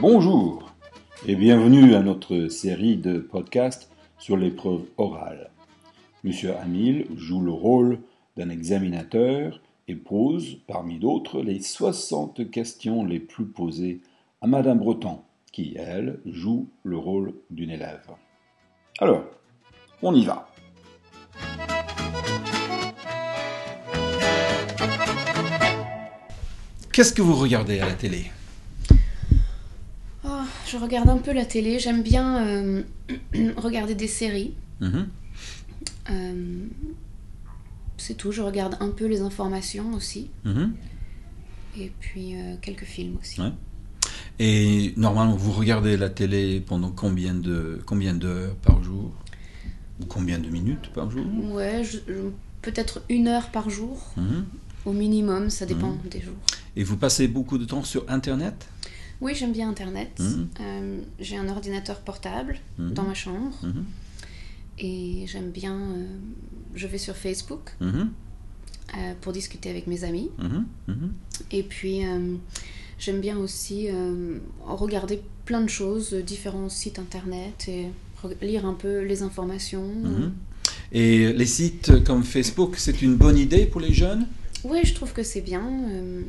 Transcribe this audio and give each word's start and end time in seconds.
Bonjour 0.00 0.72
et 1.26 1.34
bienvenue 1.34 1.94
à 1.94 2.02
notre 2.02 2.48
série 2.48 2.96
de 2.96 3.18
podcasts 3.18 3.90
sur 4.18 4.36
l'épreuve 4.36 4.84
orale. 4.96 5.50
Monsieur 6.24 6.56
Hamil 6.56 7.06
joue 7.16 7.40
le 7.40 7.52
rôle 7.52 7.98
d'un 8.36 8.48
examinateur 8.48 9.60
et 9.88 9.96
pose, 9.96 10.58
parmi 10.66 10.98
d'autres, 10.98 11.42
les 11.42 11.60
60 11.60 12.50
questions 12.50 13.04
les 13.04 13.20
plus 13.20 13.46
posées 13.46 14.00
à 14.40 14.46
Madame 14.46 14.78
Breton, 14.78 15.20
qui, 15.52 15.74
elle, 15.76 16.20
joue 16.24 16.68
le 16.84 16.96
rôle 16.96 17.34
d'une 17.50 17.70
élève. 17.70 18.08
Alors, 19.00 19.24
on 20.02 20.14
y 20.14 20.24
va. 20.24 20.48
Qu'est-ce 26.98 27.12
que 27.12 27.22
vous 27.22 27.36
regardez 27.36 27.78
à 27.78 27.86
la 27.86 27.92
télé? 27.92 28.24
Oh, 30.24 30.40
je 30.66 30.76
regarde 30.78 31.08
un 31.08 31.18
peu 31.18 31.32
la 31.32 31.44
télé, 31.44 31.78
j'aime 31.78 32.02
bien 32.02 32.44
euh, 32.44 32.82
regarder 33.56 33.94
des 33.94 34.08
séries. 34.08 34.54
Mhm. 34.80 35.06
Euh, 36.10 36.66
c'est 37.98 38.14
tout, 38.16 38.32
je 38.32 38.42
regarde 38.42 38.76
un 38.80 38.88
peu 38.88 39.06
les 39.06 39.20
informations 39.20 39.94
aussi. 39.94 40.28
Mhm. 40.44 40.72
Et 41.78 41.92
puis 42.00 42.34
euh, 42.34 42.56
quelques 42.60 42.82
films 42.82 43.16
aussi. 43.22 43.40
Ouais. 43.42 43.52
Et 44.40 44.92
normalement, 44.96 45.36
vous 45.36 45.52
regardez 45.52 45.96
la 45.96 46.10
télé 46.10 46.58
pendant 46.60 46.90
combien 46.90 47.34
de 47.34 47.80
combien 47.86 48.12
d'heures 48.12 48.56
par 48.56 48.82
jour? 48.82 49.12
Ou 50.02 50.06
combien 50.06 50.40
de 50.40 50.48
minutes 50.48 50.90
par 50.92 51.12
jour? 51.12 51.24
Ouais, 51.52 51.82
peut-être 52.60 53.02
une 53.08 53.28
heure 53.28 53.50
par 53.50 53.70
jour, 53.70 54.14
Mhm. 54.16 54.46
au 54.84 54.92
minimum, 54.92 55.48
ça 55.48 55.64
dépend 55.64 55.96
des 56.10 56.20
jours. 56.20 56.34
Et 56.76 56.84
vous 56.84 56.96
passez 56.96 57.28
beaucoup 57.28 57.58
de 57.58 57.64
temps 57.64 57.84
sur 57.84 58.04
Internet? 58.08 58.68
Oui, 59.20 59.34
j'aime 59.34 59.52
bien 59.52 59.68
Internet. 59.68 60.10
Mhm. 60.20 60.48
Euh, 60.60 60.98
J'ai 61.18 61.36
un 61.36 61.48
ordinateur 61.48 62.00
portable 62.00 62.58
Mhm. 62.78 62.92
dans 62.92 63.02
ma 63.04 63.14
chambre. 63.14 63.56
Mhm. 63.62 63.84
Et 64.78 65.24
j'aime 65.26 65.50
bien... 65.50 65.74
euh, 65.74 66.06
je 66.74 66.86
vais 66.86 66.98
sur 66.98 67.16
Facebook 67.16 67.72
euh, 67.82 69.12
pour 69.20 69.32
discuter 69.32 69.70
avec 69.70 69.86
mes 69.88 70.04
amis. 70.04 70.30
Et 71.50 71.62
puis, 71.64 72.02
j'aime 72.98 73.20
bien 73.20 73.36
aussi 73.38 73.88
regarder 74.64 75.20
plein 75.44 75.62
de 75.62 75.68
choses, 75.68 76.12
différents 76.14 76.68
sites 76.68 76.98
internet 77.00 77.66
et 77.68 77.86
re- 78.22 78.36
lire 78.42 78.66
un 78.66 78.74
peu 78.74 79.00
les 79.02 79.22
informations. 79.22 79.90
Et 80.92 81.32
les 81.32 81.46
sites 81.46 82.04
comme 82.04 82.22
Facebook, 82.22 82.74
c'est 82.76 83.02
une 83.02 83.16
bonne 83.16 83.38
idée 83.38 83.66
pour 83.66 83.80
les 83.80 83.92
jeunes? 83.92 84.26
Oui, 84.64 84.80
je 84.84 84.94
trouve 84.94 85.12
que 85.12 85.22
c'est 85.22 85.40
bien. 85.40 85.62
euh, 85.90 86.22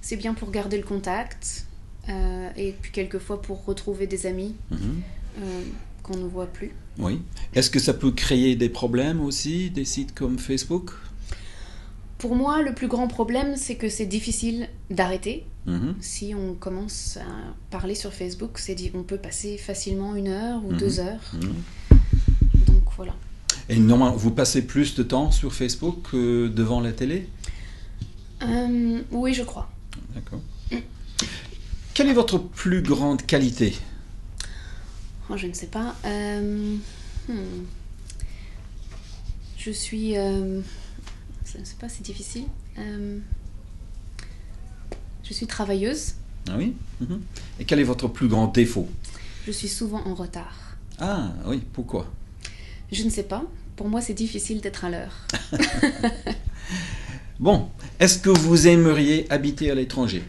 c'est 0.00 0.16
bien 0.16 0.34
pour 0.34 0.50
garder 0.50 0.76
le 0.76 0.82
contact 0.84 1.66
euh, 2.08 2.48
et 2.56 2.74
puis 2.80 2.92
quelquefois 2.92 3.40
pour 3.40 3.64
retrouver 3.64 4.06
des 4.06 4.26
amis 4.26 4.54
Mhm. 4.70 4.78
euh, 5.42 5.62
qu'on 6.02 6.16
ne 6.18 6.26
voit 6.26 6.46
plus. 6.46 6.72
Oui. 6.98 7.20
Est-ce 7.54 7.70
que 7.70 7.78
ça 7.78 7.94
peut 7.94 8.10
créer 8.12 8.54
des 8.56 8.68
problèmes 8.68 9.20
aussi, 9.20 9.70
des 9.70 9.84
sites 9.86 10.14
comme 10.14 10.38
Facebook? 10.38 10.90
Pour 12.18 12.36
moi, 12.36 12.62
le 12.62 12.72
plus 12.74 12.88
grand 12.88 13.08
problème, 13.08 13.56
c'est 13.56 13.76
que 13.76 13.88
c'est 13.88 14.06
difficile 14.06 14.68
d'arrêter. 14.90 15.44
Mhm. 15.66 15.94
Si 16.00 16.34
on 16.34 16.54
commence 16.54 17.16
à 17.18 17.24
parler 17.70 17.94
sur 17.94 18.12
Facebook, 18.12 18.58
c'est 18.58 18.74
dit, 18.74 18.90
on 18.94 19.02
peut 19.02 19.16
passer 19.18 19.56
facilement 19.58 20.14
une 20.14 20.28
heure 20.28 20.62
ou 20.64 20.72
deux 20.74 21.00
heures. 21.00 21.32
Mhm. 21.34 21.54
Donc 22.66 22.82
voilà. 22.96 23.14
Et 23.70 23.76
normalement, 23.78 24.16
vous 24.16 24.30
passez 24.30 24.62
plus 24.66 24.94
de 24.94 25.02
temps 25.02 25.30
sur 25.30 25.54
Facebook 25.54 25.96
que 26.12 26.48
devant 26.48 26.80
la 26.80 26.92
télé? 26.92 27.28
Euh, 28.46 29.02
oui, 29.10 29.34
je 29.34 29.42
crois. 29.42 29.70
D'accord. 30.14 30.40
Quelle 31.94 32.08
est 32.08 32.14
votre 32.14 32.38
plus 32.38 32.82
grande 32.82 33.24
qualité? 33.24 33.76
Oh, 35.30 35.36
je 35.36 35.46
ne 35.46 35.52
sais 35.52 35.68
pas. 35.68 35.94
Euh, 36.04 36.76
hmm. 37.28 37.64
Je 39.56 39.70
suis. 39.70 40.16
euh, 40.18 40.60
je 41.44 41.58
ne 41.58 41.64
sais 41.64 41.76
pas, 41.78 41.88
c'est 41.88 42.02
difficile. 42.02 42.44
Euh, 42.78 43.18
je 45.22 45.32
suis 45.32 45.46
travailleuse. 45.46 46.14
Ah 46.50 46.56
oui? 46.58 46.74
Mhm. 47.00 47.22
Et 47.60 47.64
quel 47.64 47.78
est 47.80 47.84
votre 47.84 48.08
plus 48.08 48.28
grand 48.28 48.48
défaut? 48.48 48.88
Je 49.46 49.52
suis 49.52 49.68
souvent 49.68 50.02
en 50.06 50.14
retard. 50.14 50.76
Ah 50.98 51.32
oui, 51.46 51.62
pourquoi? 51.72 52.10
Je 52.92 53.02
ne 53.04 53.10
sais 53.10 53.22
pas. 53.22 53.44
Pour 53.76 53.88
moi, 53.88 54.00
c'est 54.00 54.14
difficile 54.14 54.60
d'être 54.60 54.84
à 54.84 54.90
l'heure. 54.90 55.14
Bon, 57.40 57.68
est-ce 58.04 58.18
que 58.18 58.28
vous 58.28 58.66
aimeriez 58.66 59.26
habiter 59.30 59.70
à 59.70 59.74
l'étranger? 59.74 60.22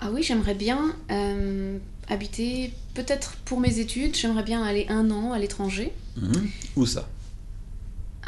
Ah 0.00 0.10
oui, 0.12 0.22
j'aimerais 0.22 0.54
bien 0.54 0.94
euh, 1.10 1.78
habiter, 2.08 2.74
peut-être 2.92 3.36
pour 3.46 3.58
mes 3.58 3.78
études, 3.78 4.14
j'aimerais 4.14 4.42
bien 4.42 4.62
aller 4.62 4.84
un 4.90 5.10
an 5.10 5.32
à 5.32 5.38
l'étranger. 5.38 5.92
Mhm. 6.20 6.50
Où 6.76 6.84
ça? 6.84 7.08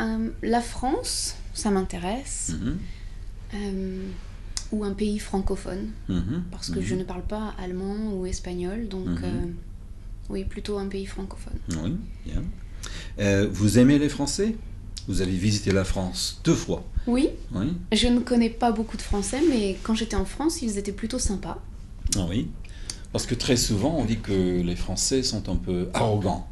Euh, 0.00 0.30
la 0.42 0.62
France, 0.62 1.36
ça 1.52 1.70
m'intéresse. 1.70 2.52
Mhm. 2.58 2.78
Euh, 3.56 4.06
ou 4.72 4.84
un 4.84 4.94
pays 4.94 5.18
francophone. 5.18 5.90
Mhm. 6.08 6.44
parce 6.50 6.70
que 6.70 6.78
Mhm. 6.78 6.84
je 6.86 6.94
ne 6.94 7.04
parle 7.04 7.24
pas 7.24 7.54
allemand 7.62 8.14
ou 8.14 8.24
espagnol, 8.24 8.88
donc 8.88 9.08
oui, 10.30 10.44
plutôt 10.44 10.78
un 10.78 10.86
pays 10.86 11.04
francophone. 11.06 11.58
Oui, 11.82 11.96
bien. 12.24 12.42
Vous 13.50 13.78
aimez 13.78 13.98
les 13.98 14.08
Français? 14.08 14.54
Vous 15.08 15.20
avez 15.22 15.32
visité 15.32 15.72
la 15.72 15.84
France 15.84 16.40
deux 16.44 16.54
fois. 16.54 16.84
Oui, 17.06 17.30
Oui 17.54 17.72
je 17.92 18.06
ne 18.08 18.20
connais 18.20 18.50
pas 18.50 18.72
beaucoup 18.72 18.96
de 18.96 19.02
Français, 19.02 19.40
mais 19.48 19.76
quand 19.82 19.94
j'étais 19.94 20.16
en 20.16 20.24
France, 20.24 20.62
ils 20.62 20.78
étaient 20.78 20.92
plutôt 20.92 21.18
sympas. 21.18 21.58
Ah 22.16 22.26
oui. 22.28 22.48
Parce 23.12 23.26
que 23.26 23.34
très 23.34 23.56
souvent, 23.56 23.96
on 23.98 24.04
dit 24.04 24.18
que 24.20 24.60
les 24.60 24.76
Français 24.76 25.22
sont 25.22 25.48
un 25.48 25.56
peu 25.56 25.88
arrogants. 25.94 26.46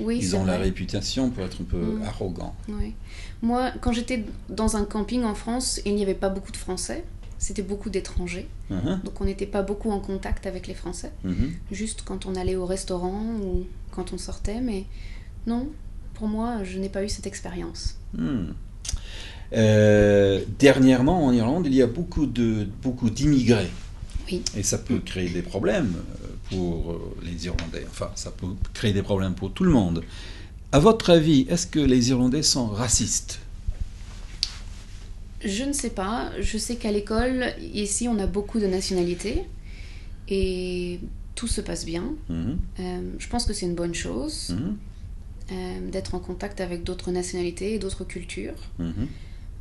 Oui, 0.00 0.18
Ils 0.20 0.36
ont 0.36 0.44
la 0.44 0.56
réputation 0.58 1.30
pour 1.30 1.44
être 1.44 1.60
un 1.60 1.64
peu 1.64 1.78
Mm. 1.98 2.02
arrogants. 2.04 2.54
Oui. 2.68 2.94
Moi, 3.42 3.72
quand 3.80 3.92
j'étais 3.92 4.24
dans 4.48 4.76
un 4.76 4.84
camping 4.84 5.24
en 5.24 5.34
France, 5.34 5.80
il 5.84 5.94
n'y 5.96 6.02
avait 6.02 6.14
pas 6.14 6.28
beaucoup 6.28 6.52
de 6.52 6.56
Français. 6.56 7.04
C'était 7.38 7.62
beaucoup 7.62 7.90
d'étrangers. 7.90 8.48
Mhm. 8.70 9.00
Donc 9.04 9.20
on 9.20 9.24
n'était 9.26 9.44
pas 9.46 9.60
beaucoup 9.62 9.90
en 9.90 10.00
contact 10.00 10.46
avec 10.46 10.66
les 10.66 10.74
Français. 10.74 11.12
Mhm. 11.24 11.52
Juste 11.70 12.02
quand 12.06 12.24
on 12.24 12.34
allait 12.34 12.56
au 12.56 12.64
restaurant 12.64 13.22
ou 13.42 13.66
quand 13.90 14.14
on 14.14 14.18
sortait. 14.18 14.60
Mais 14.62 14.84
non, 15.46 15.68
pour 16.16 16.28
moi, 16.28 16.64
je 16.64 16.78
n'ai 16.78 16.88
pas 16.88 17.04
eu 17.04 17.08
cette 17.08 17.26
expérience. 17.26 17.96
Hmm. 18.14 18.46
Euh, 19.52 20.42
dernièrement, 20.58 21.26
en 21.26 21.32
Irlande, 21.32 21.66
il 21.66 21.74
y 21.74 21.82
a 21.82 21.86
beaucoup 21.86 22.26
de 22.26 22.66
beaucoup 22.82 23.10
d'immigrés. 23.10 23.70
Oui. 24.26 24.42
Et 24.56 24.62
ça 24.62 24.78
peut 24.78 24.98
créer 24.98 25.28
des 25.28 25.42
problèmes 25.42 25.94
euh, 25.94 26.26
pour 26.50 26.92
euh, 26.92 27.16
les 27.22 27.46
Irlandais. 27.46 27.86
Enfin, 27.88 28.10
ça 28.16 28.30
peut 28.30 28.48
créer 28.74 28.92
des 28.92 29.02
problèmes 29.02 29.34
pour 29.34 29.52
tout 29.52 29.62
le 29.62 29.70
monde. 29.70 30.02
À 30.72 30.80
votre 30.80 31.10
avis, 31.10 31.46
est-ce 31.48 31.66
que 31.66 31.78
les 31.78 32.10
Irlandais 32.10 32.42
sont 32.42 32.66
racistes? 32.66 33.38
Je 35.44 35.62
ne 35.64 35.72
sais 35.72 35.90
pas. 35.90 36.32
Je 36.40 36.58
sais 36.58 36.76
qu'à 36.76 36.90
l'école, 36.90 37.52
ici, 37.72 38.08
on 38.08 38.18
a 38.18 38.26
beaucoup 38.26 38.58
de 38.58 38.66
nationalités 38.66 39.44
et 40.28 40.98
tout 41.36 41.46
se 41.46 41.60
passe 41.60 41.84
bien. 41.84 42.14
Mhm. 42.28 42.58
Euh, 42.80 43.00
je 43.18 43.28
pense 43.28 43.44
que 43.44 43.52
c'est 43.52 43.66
une 43.66 43.74
bonne 43.74 43.94
chose 43.94 44.56
Mhm. 44.58 44.76
Euh, 45.52 45.90
d'être 45.90 46.14
en 46.14 46.18
contact 46.20 46.60
avec 46.60 46.82
d'autres 46.84 47.10
nationalités 47.10 47.74
et 47.74 47.78
d'autres 47.78 48.04
cultures. 48.04 48.54
Mhm. 48.78 49.06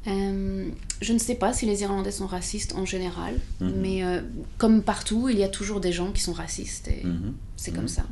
Euh, 0.07 0.67
je 1.01 1.13
ne 1.13 1.17
sais 1.17 1.33
pas 1.35 1.51
si 1.51 1.65
les 1.65 1.81
Irlandais 1.81 2.11
sont 2.11 2.27
racistes 2.27 2.75
en 2.75 2.85
général, 2.85 3.39
Mhm. 3.59 3.73
mais 3.81 4.03
euh, 4.03 4.21
comme 4.57 4.81
partout, 4.83 5.29
il 5.29 5.37
y 5.39 5.43
a 5.43 5.47
toujours 5.49 5.79
des 5.79 5.91
gens 5.91 6.11
qui 6.11 6.21
sont 6.21 6.33
racistes 6.33 6.87
et 6.87 7.03
Mhm. 7.05 7.33
c'est 7.55 7.71
comme 7.73 7.87
ça. 7.87 8.05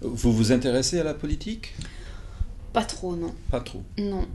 Vous 0.00 0.32
vous 0.32 0.50
intéressez 0.52 0.98
à 0.98 1.04
la 1.04 1.14
politique? 1.14 1.74
Pas 2.72 2.84
trop, 2.84 3.14
non. 3.14 3.32
Pas 3.50 3.60
trop. 3.60 3.82
Non. 3.98 4.26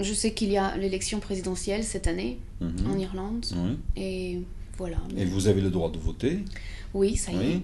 Je 0.00 0.12
sais 0.12 0.32
qu'il 0.32 0.50
y 0.50 0.56
a 0.56 0.76
l'élection 0.76 1.20
présidentielle 1.20 1.84
cette 1.84 2.06
année 2.08 2.38
en 2.60 2.98
Irlande 2.98 3.46
et 3.96 4.40
voilà. 4.76 4.96
Et 5.16 5.24
vous 5.24 5.46
avez 5.46 5.60
le 5.60 5.70
droit 5.70 5.90
de 5.92 5.98
voter? 5.98 6.40
Oui, 6.92 7.16
ça 7.16 7.30
y 7.32 7.36
Oui. 7.36 7.62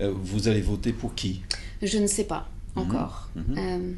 est. 0.00 0.06
Vous 0.08 0.46
allez 0.48 0.60
voter 0.60 0.92
pour 0.92 1.14
qui? 1.14 1.42
Je 1.82 1.98
ne 1.98 2.06
sais 2.06 2.24
pas. 2.24 2.48
Encore. 2.76 3.28
Mhm. 3.36 3.44
Euh, 3.58 3.92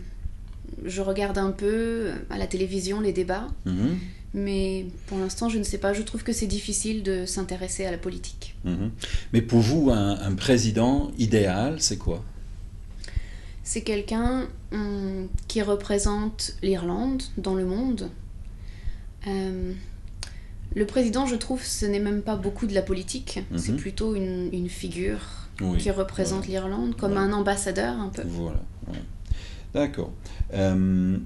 je 0.84 1.00
regarde 1.02 1.38
un 1.38 1.50
peu 1.50 2.12
à 2.30 2.38
la 2.38 2.46
télévision 2.46 3.00
les 3.00 3.12
débats, 3.12 3.48
Mhm. 3.66 3.96
mais 4.34 4.86
pour 5.06 5.18
l'instant, 5.18 5.48
je 5.48 5.58
ne 5.58 5.64
sais 5.64 5.78
pas. 5.78 5.92
Je 5.92 6.02
trouve 6.02 6.22
que 6.22 6.32
c'est 6.32 6.46
difficile 6.46 7.02
de 7.02 7.26
s'intéresser 7.26 7.84
à 7.84 7.90
la 7.90 7.98
politique. 7.98 8.54
Mhm. 8.64 8.90
Mais 9.32 9.42
pour 9.42 9.60
vous, 9.60 9.90
un, 9.90 10.18
un 10.20 10.34
président 10.34 11.10
idéal, 11.18 11.80
c'est 11.80 11.98
quoi? 11.98 12.22
C'est 13.62 13.82
quelqu'un 13.82 14.48
hum, 14.72 15.28
qui 15.48 15.62
représente 15.62 16.54
l'Irlande 16.62 17.22
dans 17.36 17.54
le 17.54 17.64
monde. 17.64 18.10
Euh, 19.26 19.72
le 20.74 20.86
président, 20.86 21.26
je 21.26 21.34
trouve, 21.36 21.62
ce 21.64 21.84
n'est 21.86 22.00
même 22.00 22.22
pas 22.22 22.36
beaucoup 22.36 22.66
de 22.66 22.74
la 22.74 22.82
politique. 22.82 23.40
Mhm. 23.50 23.58
C'est 23.58 23.76
plutôt 23.76 24.14
une, 24.14 24.48
une 24.52 24.68
figure 24.68 25.20
Oui. 25.60 25.78
qui 25.78 25.90
représente 25.90 26.46
l'Irlande, 26.46 26.96
comme 26.96 27.16
un 27.16 27.32
ambassadeur 27.32 27.98
un 27.98 28.08
peu. 28.08 28.22
Voilà. 28.26 28.60
D'accord. 29.74 30.12
Euh, 30.54 31.18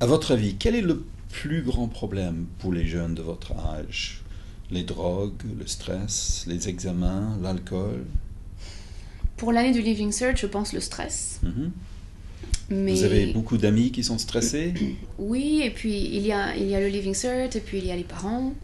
à 0.00 0.06
votre 0.06 0.32
avis, 0.32 0.54
quel 0.56 0.74
est 0.74 0.82
le 0.82 1.04
plus 1.30 1.62
grand 1.62 1.88
problème 1.88 2.46
pour 2.58 2.72
les 2.72 2.86
jeunes 2.86 3.14
de 3.14 3.22
votre 3.22 3.52
âge? 3.52 4.22
Les 4.70 4.82
drogues, 4.82 5.42
le 5.58 5.66
stress, 5.66 6.44
les 6.48 6.68
examens, 6.68 7.36
l'alcool? 7.42 8.04
Pour 9.36 9.52
l'année 9.52 9.72
du 9.72 9.82
Living 9.82 10.12
Cert, 10.12 10.36
je 10.36 10.46
pense 10.46 10.72
le 10.72 10.80
stress. 10.80 11.40
Mhm. 11.42 11.70
Mais 12.68 12.94
Vous 12.94 13.04
avez 13.04 13.32
beaucoup 13.32 13.58
d'amis 13.58 13.92
qui 13.92 14.02
sont 14.02 14.18
stressés? 14.18 14.74
Oui, 15.18 15.60
et 15.62 15.70
puis 15.70 16.04
il 16.04 16.26
y 16.26 16.32
a 16.32 16.56
il 16.56 16.66
y 16.66 16.74
a 16.74 16.80
le 16.80 16.88
Living 16.88 17.14
Cert 17.14 17.54
et 17.54 17.60
puis 17.60 17.78
il 17.78 17.86
y 17.86 17.90
a 17.92 17.96
les 17.96 18.04
parents 18.04 18.54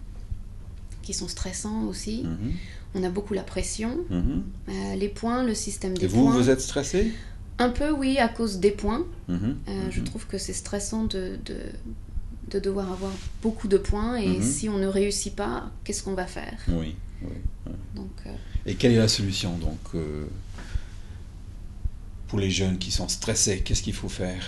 qui 1.03 1.13
sont 1.15 1.29
stressants 1.29 1.85
aussi. 1.85 2.23
Mhm. 2.25 2.53
On 2.95 3.03
a 3.05 3.09
beaucoup 3.11 3.35
la 3.35 3.43
pression, 3.43 3.99
Mhm. 4.11 4.43
Euh, 4.69 4.95
les 4.97 5.09
points, 5.09 5.43
le 5.45 5.55
système 5.55 5.97
des 5.97 6.05
Et 6.05 6.09
vous, 6.09 6.25
points. 6.25 6.37
vous 6.37 6.51
êtes 6.51 6.61
stressé 6.61 7.13
Un 7.59 7.71
peu, 7.71 7.91
oui, 7.93 8.19
à 8.19 8.29
cause 8.29 8.59
des 8.59 8.71
points. 8.73 9.05
Mhm. 9.29 9.57
Euh, 9.69 9.91
Je 9.91 10.01
Mhm. 10.01 10.07
trouve 10.07 10.27
que 10.27 10.37
c'est 10.39 10.53
stressant 10.53 11.05
de, 11.05 11.39
de, 11.45 11.57
de 12.51 12.59
devoir 12.59 12.91
avoir 12.93 13.13
beaucoup 13.43 13.69
de 13.69 13.79
points 13.79 14.17
et 14.17 14.43
si 14.43 14.69
on 14.69 14.79
ne 14.79 14.87
réussit 14.87 15.35
pas, 15.35 15.71
qu'est-ce 15.85 16.03
qu'on 16.03 16.15
va 16.15 16.27
faire? 16.27 16.59
Oui. 16.69 16.95
oui. 17.23 17.73
Donc, 17.95 18.11
euh, 18.27 18.31
Et 18.67 18.75
quelle 18.75 18.93
est 18.93 18.99
la 18.99 19.09
solution 19.09 19.57
donc 19.59 19.79
pour 22.29 22.39
les 22.39 22.51
jeunes 22.51 22.79
qui 22.79 22.91
sont 22.91 23.09
stressés 23.09 23.61
Qu'est-ce 23.61 23.83
qu'il 23.83 23.95
faut 23.95 24.09
faire? 24.09 24.43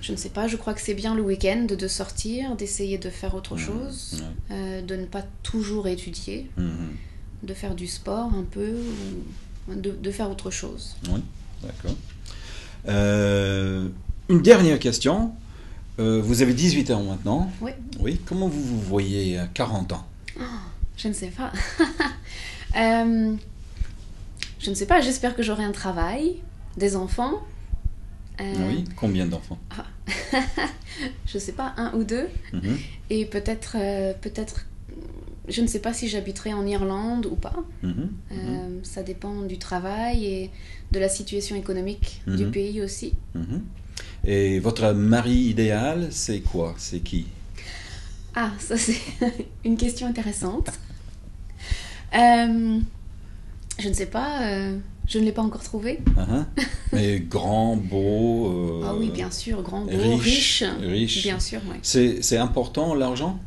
Je 0.00 0.12
ne 0.12 0.16
sais 0.16 0.28
pas, 0.30 0.46
je 0.46 0.56
crois 0.56 0.74
que 0.74 0.80
c'est 0.80 0.94
bien 0.94 1.14
le 1.14 1.22
week-end 1.22 1.66
de 1.68 1.88
sortir, 1.88 2.54
d'essayer 2.56 2.98
de 2.98 3.10
faire 3.10 3.34
autre 3.34 3.56
chose, 3.56 4.22
de 4.50 4.96
ne 4.96 5.06
pas 5.06 5.24
toujours 5.42 5.86
étudier. 5.88 6.48
De 7.42 7.54
faire 7.54 7.74
du 7.74 7.86
sport 7.86 8.30
un 8.34 8.44
peu, 8.44 8.74
ou 9.68 9.74
de, 9.74 9.90
de 9.90 10.10
faire 10.10 10.30
autre 10.30 10.50
chose. 10.50 10.96
Oui, 11.10 11.22
d'accord. 11.62 11.96
Euh, 12.88 13.88
une 14.28 14.42
dernière 14.42 14.78
question. 14.78 15.32
Euh, 15.98 16.20
vous 16.22 16.42
avez 16.42 16.54
18 16.54 16.90
ans 16.90 17.02
maintenant. 17.02 17.50
Oui. 17.60 17.72
Oui. 17.98 18.20
Comment 18.24 18.48
vous 18.48 18.62
vous 18.62 18.80
voyez 18.80 19.38
à 19.38 19.46
40 19.46 19.92
ans? 19.92 20.06
Je 20.96 21.08
ne 21.08 21.12
sais 21.12 21.30
pas. 21.30 21.52
Euh, 22.76 23.34
je 24.58 24.68
ne 24.68 24.74
sais 24.74 24.84
pas, 24.84 25.00
j'espère 25.00 25.34
que 25.34 25.42
j'aurai 25.42 25.64
un 25.64 25.72
travail, 25.72 26.36
des 26.76 26.96
enfants. 26.96 27.42
Oui. 28.38 28.84
Combien 28.94 29.24
d'enfants? 29.26 29.58
Je 31.26 31.38
ne 31.38 31.38
sais 31.38 31.52
pas, 31.52 31.72
un 31.78 31.94
ou 31.94 32.04
deux. 32.04 32.28
Mhm. 32.52 32.78
Et 33.08 33.24
peut-être, 33.24 33.72
peut-être, 34.20 34.66
je 35.48 35.60
ne 35.62 35.66
sais 35.66 35.78
pas 35.80 35.92
si 35.92 36.08
j'habiterai 36.08 36.52
en 36.52 36.66
Irlande 36.66 37.26
ou 37.26 37.36
pas. 37.36 37.54
Mhm. 37.82 37.90
Mhm. 37.90 38.10
Euh, 38.32 38.78
ça 38.82 39.02
dépend 39.02 39.42
du 39.42 39.58
travail 39.58 40.24
et 40.26 40.50
de 40.92 40.98
la 40.98 41.08
situation 41.08 41.56
économique 41.56 42.22
du 42.26 42.44
Mhm. 42.46 42.50
pays 42.50 42.82
aussi. 42.82 43.14
Et 44.24 44.58
votre 44.58 44.92
mari 44.92 45.34
idéal, 45.34 46.08
c'est 46.10 46.40
quoi? 46.40 46.74
C'est 46.78 47.00
qui? 47.00 47.26
Ah, 48.34 48.52
ça 48.58 48.76
c'est 48.76 49.00
une 49.64 49.76
question 49.76 50.06
intéressante. 50.06 50.70
Euh, 52.14 52.78
je 53.78 53.88
ne 53.88 53.92
sais 53.94 54.06
pas, 54.06 54.42
euh, 54.42 54.78
je 55.06 55.18
ne 55.18 55.24
l'ai 55.24 55.32
pas 55.32 55.42
encore 55.42 55.62
trouvé. 55.62 55.98
Hein 56.16 56.46
Mais 56.92 57.20
grand, 57.20 57.76
beau. 57.76 58.82
ah 58.84 58.94
oui, 58.98 59.10
bien 59.10 59.30
sûr, 59.30 59.62
grand, 59.62 59.82
beau, 59.84 59.90
riche, 59.90 60.62
riche. 60.62 60.64
riche. 60.80 61.22
Bien 61.22 61.40
sûr, 61.40 61.60
oui. 61.70 61.76
C'est 61.82 62.22
c'est 62.22 62.38
important 62.38 62.94
l'argent? 62.94 63.38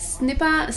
Ce 0.00 0.24
n'est 0.24 0.34
pas... 0.34 0.68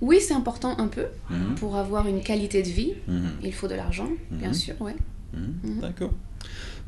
Oui, 0.00 0.18
c'est 0.20 0.34
important 0.34 0.76
un 0.78 0.88
peu 0.88 1.04
Mhm. 1.30 1.54
pour 1.56 1.76
avoir 1.76 2.08
une 2.08 2.22
qualité 2.22 2.62
de 2.62 2.68
vie. 2.68 2.94
Mhm. 3.06 3.30
Il 3.44 3.52
faut 3.54 3.68
de 3.68 3.74
l'argent, 3.76 4.08
bien 4.30 4.48
Mhm. 4.48 4.54
sûr, 4.54 4.74
ouais. 4.80 4.96
D'accord. 5.80 6.10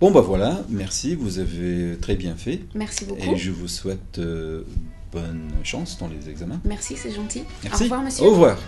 Bon, 0.00 0.11
bah 0.11 0.20
voilà, 0.20 0.62
merci, 0.69 1.14
vous 1.14 1.38
avez 1.38 1.96
très 2.00 2.17
bien 2.17 2.35
fait. 2.35 2.61
Merci 2.75 3.05
beaucoup. 3.05 3.23
Et 3.23 3.37
je 3.37 3.52
vous 3.52 3.69
souhaite 3.69 4.19
euh, 4.19 4.64
bonne 5.12 5.49
chance 5.62 5.96
dans 5.99 6.08
les 6.08 6.29
examens. 6.29 6.61
Merci, 6.64 6.96
c'est 6.96 7.12
gentil. 7.12 7.43
Merci. 7.62 7.82
Au 7.82 7.85
revoir, 7.85 8.02
monsieur. 8.02 8.25
Au 8.26 8.31
revoir. 8.32 8.58